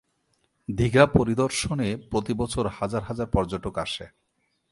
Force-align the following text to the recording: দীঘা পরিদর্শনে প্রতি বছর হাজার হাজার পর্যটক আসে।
দীঘা 0.69 1.05
পরিদর্শনে 1.05 1.89
প্রতি 2.09 2.33
বছর 2.33 2.67
হাজার 2.79 3.03
হাজার 3.03 3.27
পর্যটক 3.27 3.77
আসে। 3.77 4.05